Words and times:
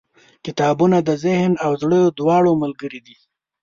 •کتابونه 0.45 0.97
د 1.07 1.09
ذهن 1.25 1.53
او 1.65 1.71
زړه 1.81 1.99
دواړو 2.19 2.51
ملګري 2.63 2.99
دي. 3.07 3.17